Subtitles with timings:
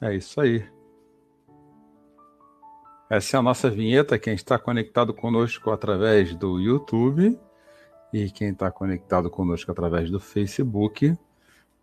[0.00, 0.64] É isso aí.
[3.10, 4.18] Essa é a nossa vinheta.
[4.18, 7.38] Quem está conectado conosco através do YouTube
[8.12, 11.16] e quem está conectado conosco através do Facebook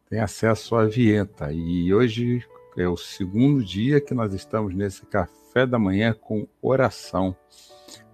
[0.10, 1.52] tem acesso à vinheta.
[1.52, 2.46] E hoje
[2.78, 7.36] é o segundo dia que nós estamos nesse café da manhã com oração.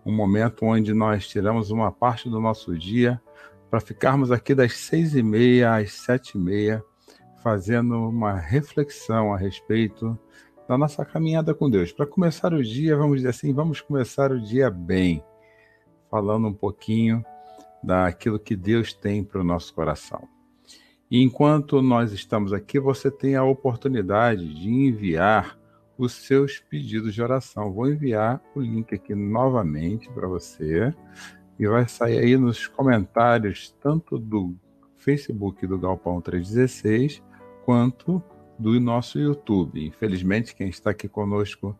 [0.03, 3.21] Um momento onde nós tiramos uma parte do nosso dia
[3.69, 6.83] para ficarmos aqui das seis e meia às sete e meia
[7.41, 10.17] fazendo uma reflexão a respeito
[10.67, 11.91] da nossa caminhada com Deus.
[11.91, 15.23] Para começar o dia, vamos dizer assim, vamos começar o dia bem,
[16.09, 17.25] falando um pouquinho
[17.83, 20.27] daquilo que Deus tem para o nosso coração.
[21.09, 25.59] E enquanto nós estamos aqui, você tem a oportunidade de enviar
[25.97, 27.73] os seus pedidos de oração.
[27.73, 30.93] Vou enviar o link aqui novamente para você
[31.59, 34.55] e vai sair aí nos comentários tanto do
[34.95, 37.21] Facebook do Galpão 316
[37.71, 38.21] quanto
[38.59, 39.87] do nosso YouTube.
[39.87, 41.73] Infelizmente, quem está aqui conosco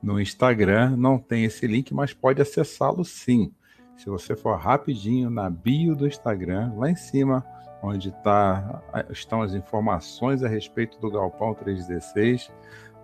[0.00, 3.52] no Instagram não tem esse link, mas pode acessá-lo sim.
[3.96, 7.44] Se você for rapidinho na bio do Instagram, lá em cima,
[7.82, 12.48] onde tá, estão as informações a respeito do Galpão 316,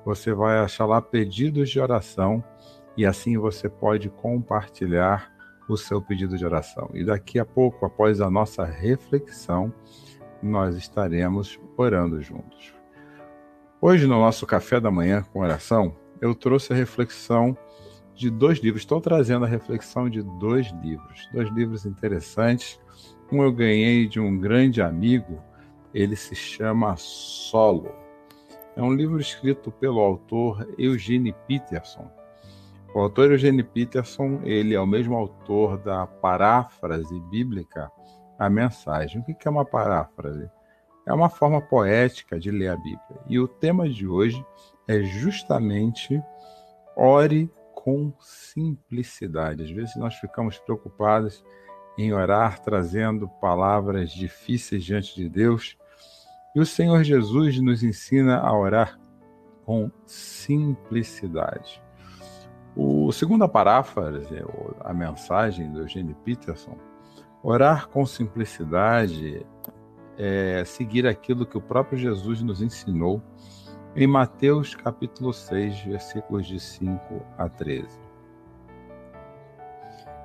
[0.04, 2.42] você vai achar lá pedidos de oração
[2.96, 5.28] e assim você pode compartilhar
[5.68, 6.88] o seu pedido de oração.
[6.94, 9.74] E daqui a pouco, após a nossa reflexão,
[10.40, 12.74] nós estaremos orando juntos.
[13.80, 17.56] Hoje, no nosso café da manhã com oração, eu trouxe a reflexão
[18.14, 18.82] de dois livros.
[18.82, 22.80] Estou trazendo a reflexão de dois livros, dois livros interessantes.
[23.30, 25.40] Um eu ganhei de um grande amigo,
[25.94, 27.94] ele se chama Solo.
[28.74, 32.10] É um livro escrito pelo autor Eugene Peterson.
[32.94, 37.90] O autor Eugene Peterson, ele é o mesmo autor da paráfrase bíblica
[38.38, 39.20] a mensagem.
[39.20, 40.50] O que é uma paráfrase?
[41.08, 43.20] É uma forma poética de ler a Bíblia.
[43.26, 44.44] E o tema de hoje
[44.86, 46.22] é justamente
[46.94, 49.62] ore com simplicidade.
[49.62, 51.42] Às vezes nós ficamos preocupados
[51.96, 55.78] em orar trazendo palavras difíceis diante de Deus.
[56.54, 59.00] E o Senhor Jesus nos ensina a orar
[59.64, 61.82] com simplicidade.
[62.76, 64.44] O segundo paráfrase,
[64.80, 66.76] a mensagem do Eugênio Peterson,
[67.42, 69.46] Orar com simplicidade
[70.18, 73.22] é seguir aquilo que o próprio Jesus nos ensinou
[73.94, 77.88] em Mateus capítulo 6, versículos de 5 a 13.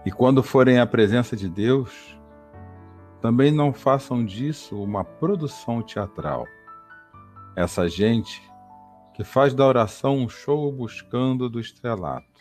[0.05, 2.19] E quando forem à presença de Deus,
[3.21, 6.45] também não façam disso uma produção teatral.
[7.55, 8.41] Essa gente
[9.13, 12.33] que faz da oração um show buscando do estrelato.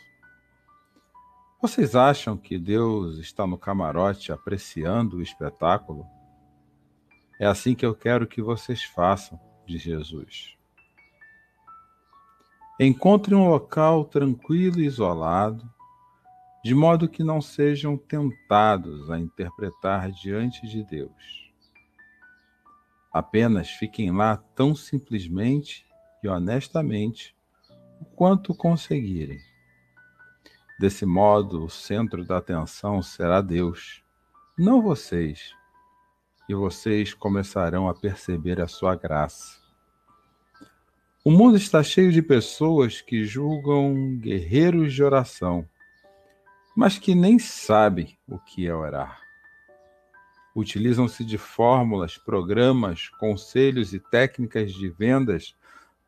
[1.61, 6.05] Vocês acham que Deus está no camarote apreciando o espetáculo?
[7.39, 10.57] É assim que eu quero que vocês façam, diz Jesus.
[12.79, 15.69] Encontre um local tranquilo e isolado,
[16.65, 21.53] de modo que não sejam tentados a interpretar diante de Deus.
[23.13, 25.85] Apenas fiquem lá tão simplesmente
[26.23, 27.37] e honestamente
[28.01, 29.39] o quanto conseguirem
[30.83, 34.03] Desse modo, o centro da atenção será Deus,
[34.59, 35.55] não vocês,
[36.49, 39.61] e vocês começarão a perceber a sua graça.
[41.25, 45.65] O mundo está cheio de pessoas que julgam guerreiros de oração,
[46.77, 49.21] mas que nem sabem o que é orar.
[50.55, 55.57] Utilizam-se de fórmulas, programas, conselhos e técnicas de vendas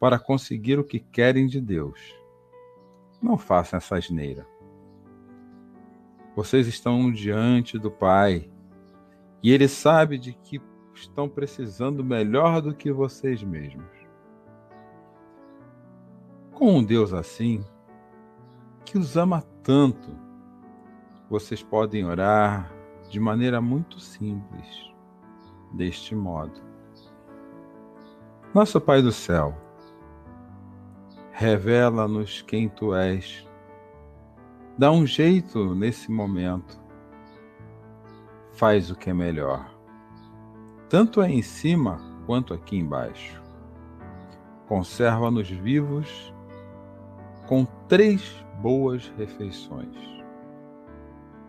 [0.00, 1.98] para conseguir o que querem de Deus.
[3.22, 4.46] Não façam essa asneira.
[6.36, 8.50] Vocês estão diante do Pai
[9.44, 10.60] e Ele sabe de que
[10.92, 13.86] estão precisando melhor do que vocês mesmos.
[16.52, 17.64] Com um Deus assim,
[18.84, 20.10] que os ama tanto,
[21.30, 22.72] vocês podem orar
[23.08, 24.92] de maneira muito simples,
[25.72, 26.60] deste modo:
[28.52, 29.54] Nosso Pai do céu,
[31.36, 33.44] Revela-nos quem tu és.
[34.78, 36.80] Dá um jeito nesse momento.
[38.54, 39.68] Faz o que é melhor.
[40.88, 43.42] Tanto é em cima quanto aqui embaixo.
[44.68, 46.32] Conserva-nos vivos
[47.48, 49.96] com três boas refeições.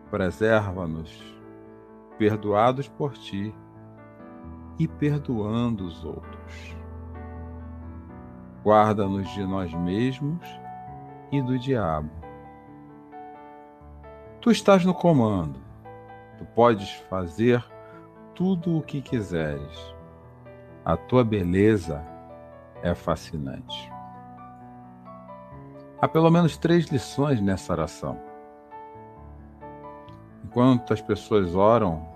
[0.09, 1.23] Preserva-nos
[2.17, 3.53] perdoados por ti
[4.79, 6.75] e perdoando os outros.
[8.63, 10.43] Guarda-nos de nós mesmos
[11.31, 12.09] e do diabo.
[14.41, 15.64] Tu estás no comando.
[16.37, 17.63] Tu podes fazer
[18.33, 19.95] tudo o que quiseres.
[20.83, 22.05] A tua beleza
[22.83, 23.91] é fascinante.
[25.99, 28.19] Há pelo menos três lições nessa oração.
[30.43, 32.07] Enquanto as pessoas oram,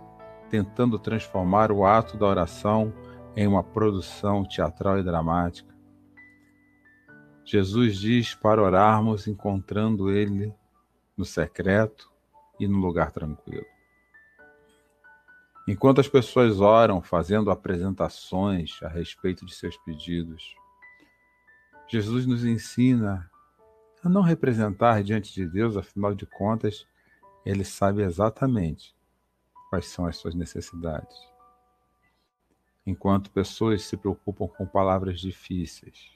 [0.49, 2.93] tentando transformar o ato da oração
[3.35, 5.73] em uma produção teatral e dramática,
[7.43, 10.53] Jesus diz para orarmos encontrando Ele
[11.17, 12.11] no secreto
[12.59, 13.65] e no lugar tranquilo.
[15.69, 20.55] Enquanto as pessoas oram fazendo apresentações a respeito de seus pedidos,
[21.87, 23.29] Jesus nos ensina
[24.03, 26.87] a não representar diante de Deus, afinal de contas,
[27.45, 28.95] Ele sabe exatamente
[29.69, 31.15] quais são as suas necessidades.
[32.83, 36.11] Enquanto pessoas se preocupam com palavras difíceis,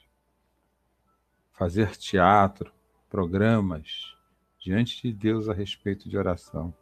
[1.52, 2.72] fazer teatro,
[3.08, 4.16] programas
[4.58, 6.74] diante de Deus a respeito de oração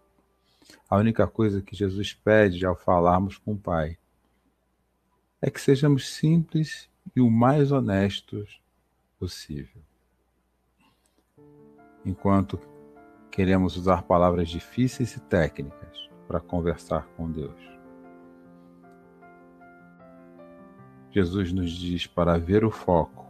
[0.88, 3.98] a única coisa que Jesus pede ao falarmos com o Pai
[5.40, 8.62] é que sejamos simples e o mais honestos
[9.18, 9.82] possível.
[12.04, 12.58] Enquanto
[13.30, 17.60] queremos usar palavras difíceis e técnicas para conversar com Deus.
[21.10, 23.26] Jesus nos diz para ver o foco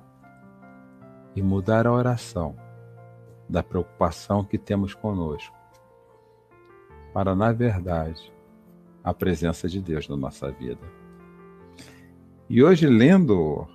[1.35, 2.57] e mudar a oração
[3.49, 5.62] da preocupação que temos conosco
[7.13, 8.33] para, na verdade,
[9.03, 10.81] a presença de Deus na nossa vida.
[12.49, 13.67] E hoje, lendo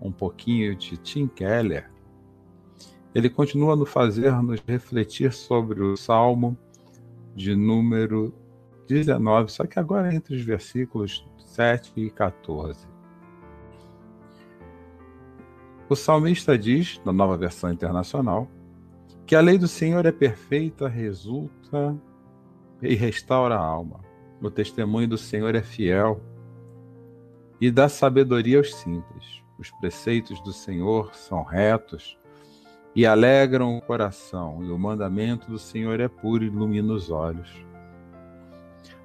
[0.00, 1.90] um pouquinho de Tim Keller,
[3.14, 6.56] ele continua nos fazer nos refletir sobre o Salmo
[7.34, 8.32] de número
[8.86, 12.86] 19, só que agora entre os versículos 7 e 14.
[15.88, 18.46] O salmista diz, na nova versão internacional,
[19.26, 21.96] que a lei do Senhor é perfeita, resulta
[22.82, 24.00] e restaura a alma.
[24.40, 26.20] O testemunho do Senhor é fiel
[27.60, 29.42] e dá sabedoria aos simples.
[29.58, 32.16] Os preceitos do Senhor são retos
[32.94, 37.48] e alegram o coração, e o mandamento do Senhor é puro e ilumina os olhos.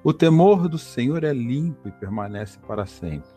[0.02, 3.30] O temor do Senhor é limpo e permanece para sempre.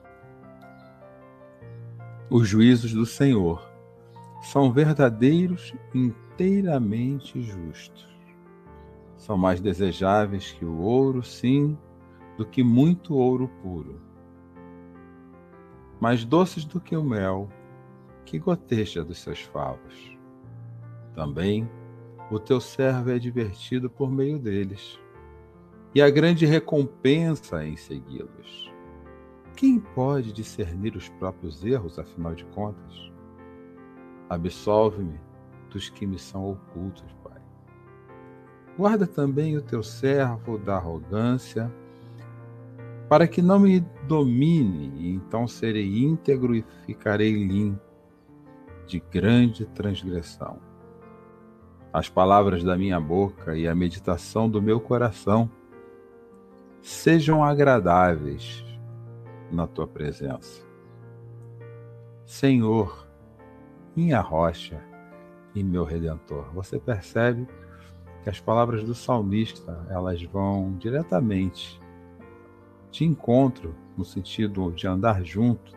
[2.29, 3.65] Os juízos do Senhor
[4.41, 8.16] são verdadeiros e inteiramente justos.
[9.17, 11.77] São mais desejáveis que o ouro, sim,
[12.37, 13.99] do que muito ouro puro.
[15.99, 17.49] Mais doces do que o mel,
[18.25, 20.15] que goteja dos seus favos.
[21.15, 21.67] Também
[22.29, 24.99] o teu servo é divertido por meio deles,
[25.95, 28.71] e a grande recompensa em segui-los.
[29.55, 33.11] Quem pode discernir os próprios erros, afinal de contas?
[34.29, 35.19] Absolve-me
[35.71, 37.16] dos que me são ocultos.
[38.77, 41.73] Guarda também o teu servo da arrogância,
[43.09, 47.81] para que não me domine, e então serei íntegro e ficarei limpo
[48.85, 50.59] de grande transgressão.
[51.91, 55.49] As palavras da minha boca e a meditação do meu coração
[56.81, 58.63] sejam agradáveis
[59.51, 60.65] na tua presença.
[62.25, 63.07] Senhor,
[63.95, 64.83] minha rocha
[65.55, 66.51] e meu redentor.
[66.53, 67.47] Você percebe
[68.27, 71.79] que as palavras do salmista elas vão diretamente
[72.91, 75.73] de encontro no sentido de andar junto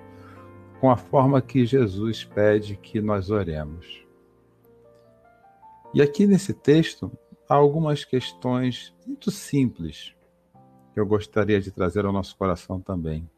[0.81, 4.05] com a forma que Jesus pede que nós oremos.
[5.95, 7.17] E aqui nesse texto
[7.49, 10.13] há algumas questões muito simples
[10.93, 13.31] que eu gostaria de trazer ao nosso coração também.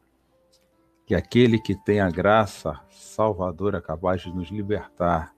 [1.05, 5.35] Que aquele que tem a graça salvadora capaz de nos libertar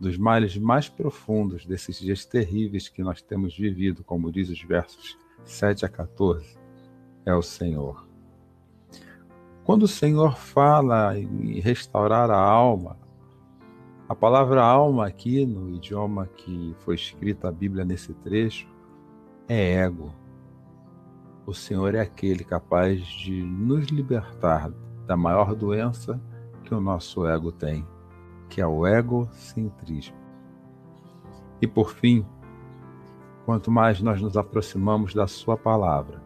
[0.00, 5.18] dos males mais profundos desses dias terríveis que nós temos vivido, como diz os versos
[5.44, 6.56] 7 a 14,
[7.26, 8.08] é o Senhor.
[9.62, 12.98] Quando o Senhor fala em restaurar a alma,
[14.08, 18.66] a palavra alma aqui, no idioma que foi escrita a Bíblia nesse trecho,
[19.46, 20.12] é ego.
[21.46, 24.72] O Senhor é aquele capaz de nos libertar
[25.06, 26.20] da maior doença
[26.64, 27.86] que o nosso ego tem,
[28.50, 30.16] que é o egocentrismo.
[31.62, 32.26] E por fim,
[33.46, 36.20] quanto mais nós nos aproximamos da Sua palavra,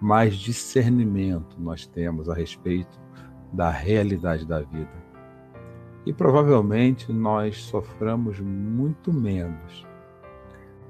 [0.00, 3.00] mais discernimento nós temos a respeito
[3.52, 5.02] da realidade da vida.
[6.06, 9.86] E provavelmente nós soframos muito menos,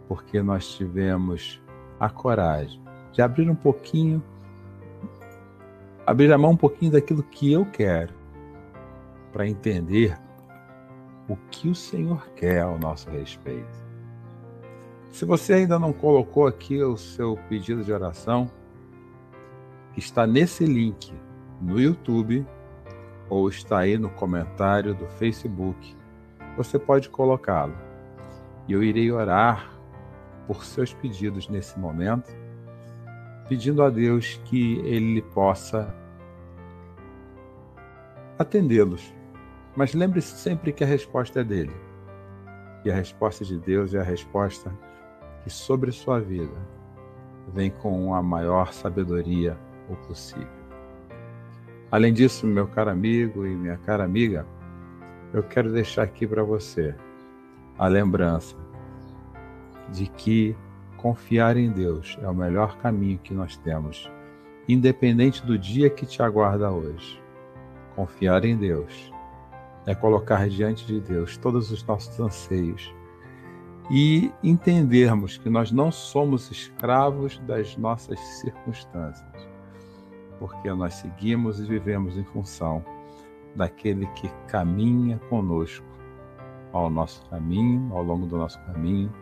[0.09, 1.61] porque nós tivemos
[1.99, 2.81] a coragem
[3.13, 4.23] de abrir um pouquinho,
[6.07, 8.22] abrir a mão um pouquinho daquilo que eu quero,
[9.33, 10.19] para entender
[11.29, 13.83] o que o Senhor quer ao nosso respeito.
[15.11, 18.51] Se você ainda não colocou aqui o seu pedido de oração,
[19.97, 21.13] está nesse link
[21.61, 22.47] no YouTube
[23.29, 25.97] ou está aí no comentário do Facebook,
[26.57, 27.75] você pode colocá-lo.
[28.69, 29.73] E eu irei orar
[30.47, 32.31] por seus pedidos nesse momento,
[33.49, 35.95] pedindo a Deus que Ele possa
[38.39, 39.13] atendê-los.
[39.75, 41.75] Mas lembre-se sempre que a resposta é dele.
[42.85, 44.73] E a resposta de Deus é a resposta
[45.43, 46.57] que sobre sua vida
[47.53, 49.57] vem com a maior sabedoria
[49.89, 50.63] o possível.
[51.91, 54.47] Além disso, meu caro amigo e minha cara amiga,
[55.33, 56.95] eu quero deixar aqui para você
[57.79, 58.57] a lembrança
[59.91, 60.57] de que
[60.97, 64.11] confiar em Deus é o melhor caminho que nós temos,
[64.69, 67.21] independente do dia que te aguarda hoje.
[67.95, 69.13] Confiar em Deus
[69.87, 72.95] é colocar diante de Deus todos os nossos anseios
[73.91, 79.53] e entendermos que nós não somos escravos das nossas circunstâncias
[80.43, 82.85] porque nós seguimos e vivemos em função
[83.55, 85.87] daquele que caminha conosco
[86.73, 89.13] ao nosso caminho, ao longo do nosso caminho,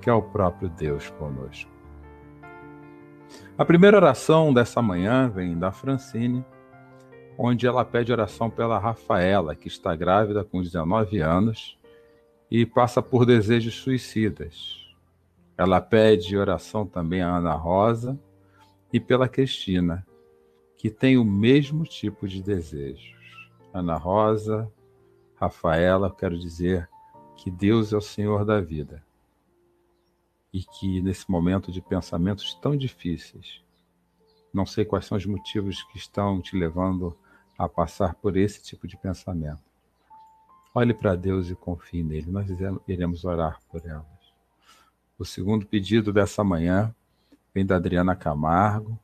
[0.00, 1.70] que é o próprio Deus conosco.
[3.58, 6.42] A primeira oração dessa manhã vem da Francine,
[7.38, 11.78] onde ela pede oração pela Rafaela, que está grávida com 19 anos
[12.50, 14.94] e passa por desejos suicidas.
[15.56, 18.18] Ela pede oração também a Ana Rosa
[18.92, 20.06] e pela Cristina,
[20.76, 23.14] que tem o mesmo tipo de desejos.
[23.72, 24.70] Ana Rosa,
[25.34, 26.88] Rafaela, quero dizer
[27.36, 29.04] que Deus é o Senhor da vida
[30.52, 33.62] e que nesse momento de pensamentos tão difíceis,
[34.52, 37.14] não sei quais são os motivos que estão te levando
[37.58, 39.62] a passar por esse tipo de pensamento.
[40.74, 42.30] Olhe para Deus e confie nele.
[42.30, 42.46] Nós
[42.86, 44.04] iremos orar por elas.
[45.18, 46.94] O segundo pedido dessa manhã
[47.54, 48.98] vem da Adriana Camargo,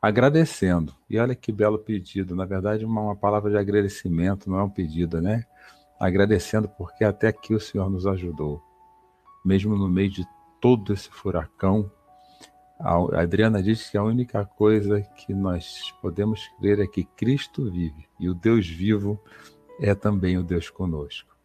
[0.00, 0.94] agradecendo.
[1.08, 4.70] E olha que belo pedido, na verdade, uma, uma palavra de agradecimento, não é um
[4.70, 5.44] pedido, né?
[6.00, 8.62] Agradecendo porque até aqui o Senhor nos ajudou.
[9.44, 10.26] Mesmo no meio de
[10.60, 11.90] todo esse furacão,
[12.82, 18.08] a Adriana diz que a única coisa que nós podemos crer é que Cristo vive
[18.18, 19.20] e o Deus vivo
[19.80, 21.36] é também o Deus conosco.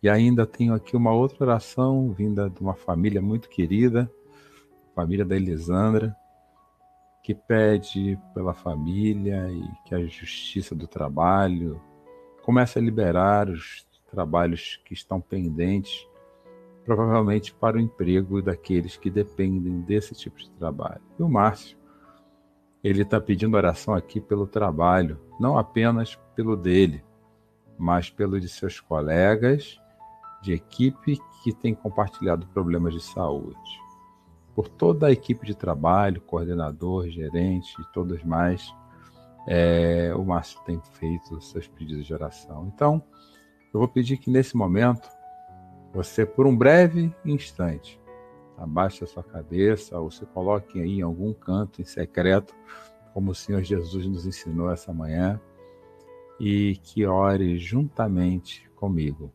[0.00, 4.10] E ainda tenho aqui uma outra oração vinda de uma família muito querida,
[4.94, 6.14] família da Elisandra,
[7.22, 11.80] que pede pela família e que a justiça do trabalho
[12.42, 16.06] comece a liberar os trabalhos que estão pendentes,
[16.84, 21.00] provavelmente para o emprego daqueles que dependem desse tipo de trabalho.
[21.18, 21.78] E o Márcio,
[22.82, 27.04] ele está pedindo oração aqui pelo trabalho, não apenas pelo dele,
[27.78, 29.80] mas pelo de seus colegas
[30.42, 33.82] de equipe que têm compartilhado problemas de saúde
[34.54, 38.74] por toda a equipe de trabalho, coordenador, gerente e todos mais,
[39.46, 42.70] é, o Márcio tem feito seus pedidos de oração.
[42.74, 43.02] Então,
[43.72, 45.08] eu vou pedir que nesse momento,
[45.92, 48.00] você, por um breve instante,
[48.56, 52.54] abaixe a sua cabeça ou se coloque aí em algum canto em secreto,
[53.12, 55.40] como o Senhor Jesus nos ensinou essa manhã,
[56.40, 59.32] e que ore juntamente comigo,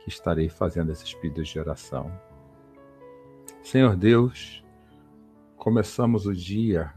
[0.00, 2.10] que estarei fazendo esses pedidos de oração.
[3.62, 4.64] Senhor Deus,
[5.56, 6.92] começamos o dia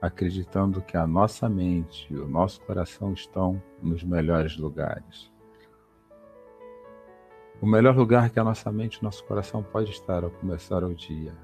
[0.00, 5.30] acreditando que a nossa mente e o nosso coração estão nos melhores lugares.
[7.60, 10.94] O melhor lugar que a nossa mente e nosso coração pode estar ao começar o
[10.94, 11.34] dia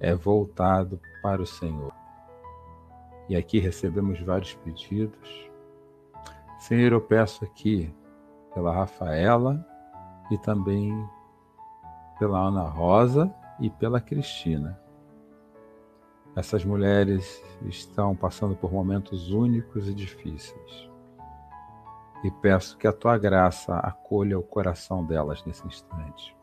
[0.00, 1.92] é voltado para o Senhor.
[3.28, 5.50] E aqui recebemos vários pedidos.
[6.58, 7.94] Senhor, eu peço aqui
[8.54, 9.64] pela Rafaela
[10.30, 10.92] e também
[12.18, 14.80] pela Ana Rosa e pela Cristina.
[16.34, 20.87] Essas mulheres estão passando por momentos únicos e difíceis.
[22.24, 26.36] E peço que a tua graça acolha o coração delas nesse instante.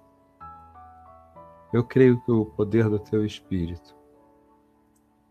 [1.73, 3.95] Eu creio que o poder do teu Espírito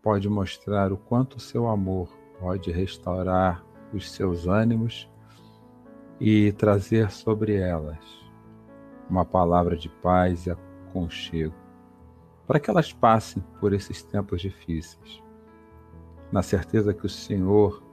[0.01, 2.07] pode mostrar o quanto o seu amor
[2.39, 5.09] pode restaurar os seus ânimos
[6.19, 7.97] e trazer sobre elas
[9.09, 11.53] uma palavra de paz e aconchego,
[12.47, 15.23] para que elas passem por esses tempos difíceis,
[16.31, 17.83] na certeza que o Senhor,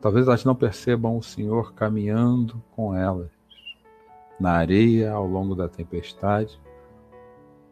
[0.00, 3.30] talvez elas não percebam o Senhor caminhando com elas
[4.38, 6.60] na areia ao longo da tempestade,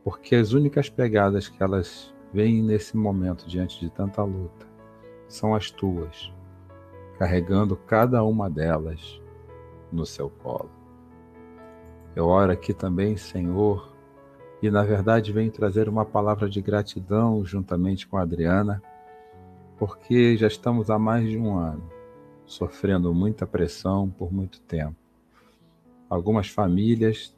[0.03, 4.67] porque as únicas pegadas que elas veem nesse momento diante de tanta luta
[5.29, 6.33] são as tuas,
[7.19, 9.21] carregando cada uma delas
[9.93, 10.71] no seu colo.
[12.17, 13.93] Eu oro aqui também, Senhor,
[14.61, 18.83] e na verdade venho trazer uma palavra de gratidão juntamente com a Adriana,
[19.77, 21.96] porque já estamos há mais de um ano
[22.47, 24.97] sofrendo muita pressão por muito tempo.
[26.09, 27.37] Algumas famílias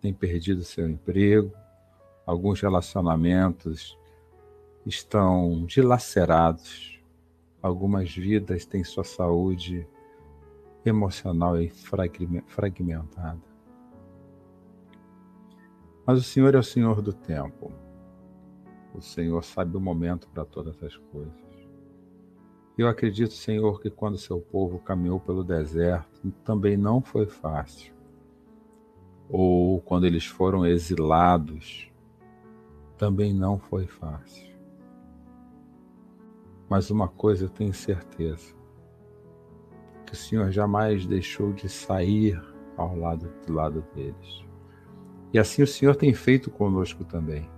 [0.00, 1.52] têm perdido seu emprego,
[2.26, 3.96] alguns relacionamentos
[4.84, 7.00] estão dilacerados,
[7.62, 9.86] algumas vidas têm sua saúde
[10.84, 11.54] emocional
[12.46, 13.40] fragmentada.
[16.06, 17.70] Mas o Senhor é o Senhor do tempo.
[18.94, 21.47] O Senhor sabe o momento para todas as coisas.
[22.78, 27.92] Eu acredito, Senhor, que quando seu povo caminhou pelo deserto, também não foi fácil.
[29.28, 31.90] Ou quando eles foram exilados,
[32.96, 34.46] também não foi fácil.
[36.70, 38.54] Mas uma coisa eu tenho certeza:
[40.06, 42.40] que o Senhor jamais deixou de sair
[42.76, 44.44] ao lado do lado deles.
[45.32, 47.50] E assim o Senhor tem feito conosco também.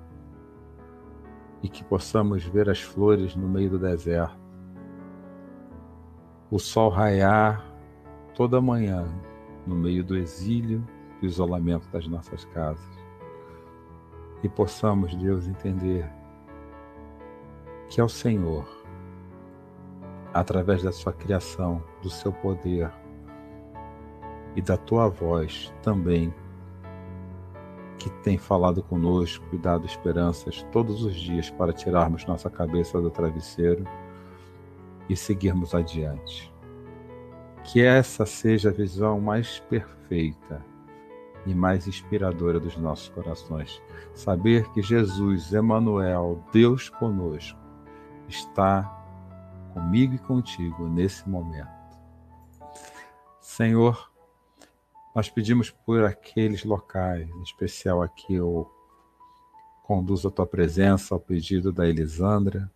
[1.62, 4.39] E que possamos ver as flores no meio do deserto,
[6.50, 7.64] o sol raiar
[8.34, 9.06] toda manhã
[9.66, 10.84] no meio do exílio,
[11.20, 12.84] do isolamento das nossas casas.
[14.42, 16.10] E possamos, Deus, entender
[17.88, 18.66] que é o Senhor
[20.32, 22.90] através da sua criação, do seu poder
[24.56, 26.34] e da tua voz também,
[27.98, 33.10] que tem falado conosco e dado esperanças todos os dias para tirarmos nossa cabeça do
[33.10, 33.84] travesseiro
[35.10, 36.52] e seguirmos adiante.
[37.64, 40.64] Que essa seja a visão mais perfeita
[41.44, 43.82] e mais inspiradora dos nossos corações.
[44.14, 47.58] Saber que Jesus, Emmanuel, Deus conosco,
[48.28, 48.84] está
[49.74, 51.68] comigo e contigo nesse momento.
[53.40, 54.10] Senhor,
[55.14, 58.70] nós pedimos por aqueles locais, em especial aqui eu
[59.82, 62.70] conduzo a tua presença ao pedido da Elisandra,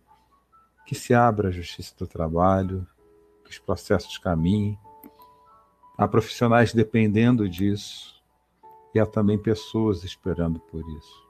[0.85, 2.87] que se abra a justiça do trabalho,
[3.43, 4.77] que os processos caminhem.
[5.97, 8.23] Há profissionais dependendo disso
[8.93, 11.25] e há também pessoas esperando por isso.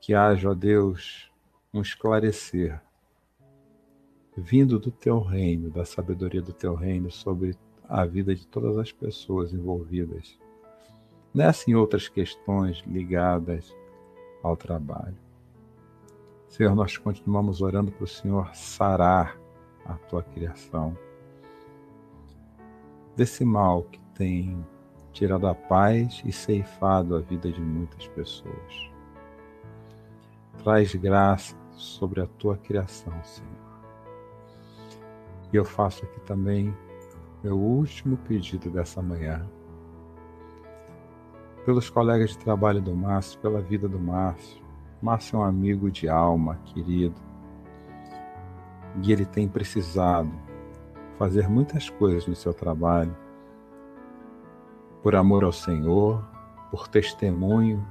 [0.00, 1.30] Que haja, ó Deus,
[1.72, 2.80] um esclarecer
[4.36, 7.56] vindo do teu reino, da sabedoria do teu reino sobre
[7.88, 10.38] a vida de todas as pessoas envolvidas,
[11.34, 13.74] nessa e outras questões ligadas
[14.42, 15.16] ao trabalho.
[16.52, 19.36] Senhor, nós continuamos orando para o Senhor sarar
[19.84, 20.96] a tua criação
[23.16, 24.64] desse mal que tem
[25.12, 28.90] tirado a paz e ceifado a vida de muitas pessoas.
[30.62, 33.62] Traz graça sobre a tua criação, Senhor
[35.52, 36.74] e eu faço aqui também
[37.42, 39.46] meu último pedido dessa manhã.
[41.64, 44.61] Pelos colegas de trabalho do Márcio, pela vida do Márcio.
[45.02, 47.20] Márcio é um amigo de alma, querido.
[49.02, 50.30] E ele tem precisado
[51.18, 53.16] fazer muitas coisas no seu trabalho.
[55.02, 56.24] Por amor ao Senhor,
[56.70, 57.84] por testemunho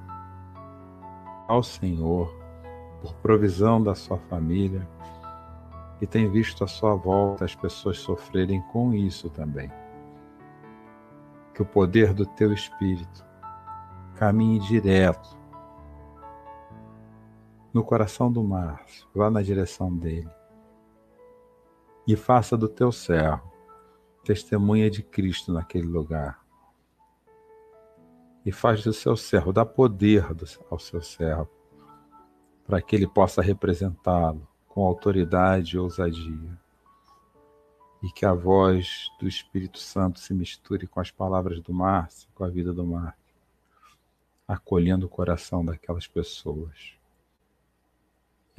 [1.49, 2.33] ao Senhor,
[3.01, 4.87] por provisão da sua família
[5.99, 9.69] e tem visto à sua volta as pessoas sofrerem com isso também.
[11.53, 13.25] Que o poder do teu Espírito
[14.15, 15.40] caminhe direto
[17.73, 20.29] no coração do Márcio, vá na direção dele,
[22.07, 23.51] e faça do teu servo
[24.23, 26.39] testemunha de Cristo naquele lugar.
[28.45, 30.25] E faz do seu servo, dá poder
[30.69, 31.49] ao seu servo,
[32.65, 36.59] para que ele possa representá-lo com autoridade e ousadia.
[38.01, 42.43] E que a voz do Espírito Santo se misture com as palavras do Márcio, com
[42.43, 43.35] a vida do Márcio,
[44.47, 47.00] acolhendo o coração daquelas pessoas.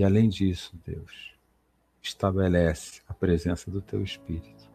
[0.02, 1.32] E além disso, Deus,
[2.02, 4.68] estabelece a presença do teu Espírito,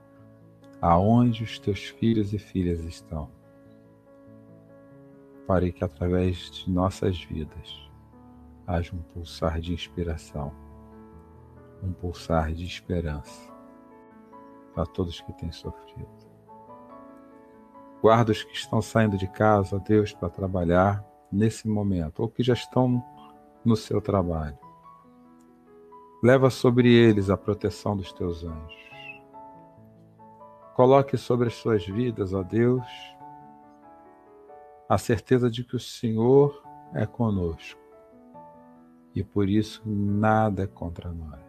[0.82, 3.30] aonde os teus filhos e filhas estão,
[5.46, 7.92] para que através de nossas vidas
[8.66, 10.56] haja um pulsar de inspiração
[11.84, 13.54] um pulsar de esperança.
[14.78, 16.08] a todos que têm sofrido.
[18.02, 22.54] Guarda os que estão saindo de casa, Deus, para trabalhar nesse momento, ou que já
[22.54, 23.04] estão
[23.66, 24.67] no seu trabalho.
[26.22, 28.88] Leva sobre eles a proteção dos teus anjos.
[30.76, 32.86] Coloque sobre as suas vidas, ó Deus,
[34.90, 37.80] a certeza de que o Senhor é conosco
[39.14, 41.42] e por isso nada é contra nós.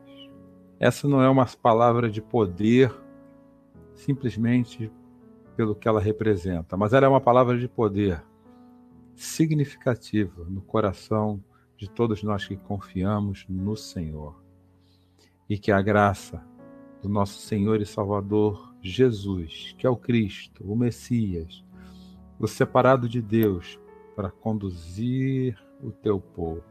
[0.81, 2.95] Essa não é uma palavra de poder
[3.95, 4.93] simplesmente
[5.57, 8.25] pelo que ela representa, mas ela é uma palavra de poder
[9.15, 11.43] significativa no coração
[11.77, 14.48] de todos nós que confiamos no Senhor.
[15.49, 16.45] E que a graça
[17.03, 21.65] do nosso Senhor e Salvador Jesus, que é o Cristo, o Messias,
[22.39, 23.79] o separado de Deus
[24.15, 26.65] para conduzir o teu povo,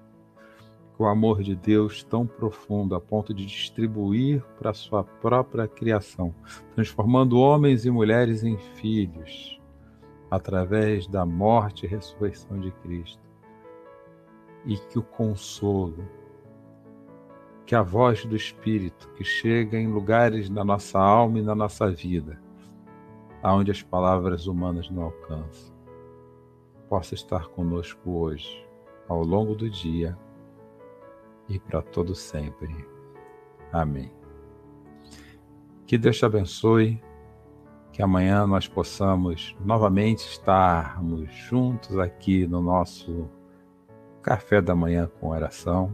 [0.98, 5.68] com o amor de Deus tão profundo a ponto de distribuir para a sua própria
[5.68, 6.34] criação,
[6.74, 9.62] transformando homens e mulheres em filhos,
[10.30, 13.22] através da morte e ressurreição de Cristo.
[14.66, 16.04] E que o consolo,
[17.68, 21.92] que a voz do Espírito que chega em lugares na nossa alma e na nossa
[21.92, 22.42] vida,
[23.44, 25.76] aonde as palavras humanas não alcançam,
[26.88, 28.66] possa estar conosco hoje,
[29.10, 30.18] ao longo do dia
[31.50, 32.74] e para todo sempre.
[33.74, 34.14] Amém.
[35.86, 37.04] Que Deus te abençoe,
[37.92, 43.30] que amanhã nós possamos novamente estarmos juntos aqui no nosso
[44.22, 45.94] café da manhã com oração.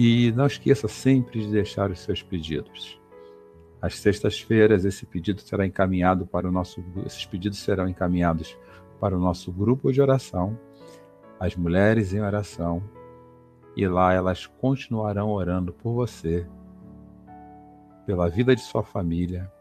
[0.00, 3.00] E não esqueça sempre de deixar os seus pedidos.
[3.82, 8.56] Às sextas-feiras esse pedido será encaminhado para o nosso esses pedidos serão encaminhados
[9.00, 10.56] para o nosso grupo de oração,
[11.40, 12.80] as mulheres em oração
[13.76, 16.46] e lá elas continuarão orando por você,
[18.06, 19.52] pela vida de sua família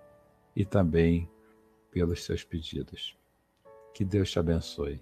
[0.56, 1.28] e também
[1.90, 3.18] pelos seus pedidos.
[3.92, 5.02] Que Deus te abençoe.